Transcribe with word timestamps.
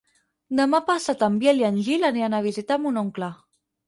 Demà 0.59 0.77
passat 0.85 1.25
en 1.27 1.35
Biel 1.43 1.61
i 1.63 1.67
en 1.67 1.77
Gil 1.89 2.05
aniran 2.09 2.37
a 2.39 2.39
visitar 2.47 2.79
mon 2.87 2.99
oncle. 3.03 3.29